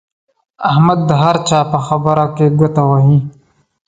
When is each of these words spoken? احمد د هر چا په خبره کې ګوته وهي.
احمد 0.69 0.99
د 1.09 1.11
هر 1.23 1.35
چا 1.49 1.59
په 1.71 1.79
خبره 1.87 2.25
کې 2.35 2.47
ګوته 2.59 2.83
وهي. 2.89 3.17